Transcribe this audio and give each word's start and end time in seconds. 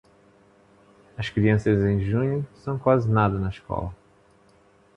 As 1.15 1.29
crianças 1.29 1.83
em 1.83 1.99
junho 1.99 2.43
são 2.55 2.75
quase 2.79 3.07
nada 3.07 3.37
na 3.37 3.49
escola. 3.49 3.93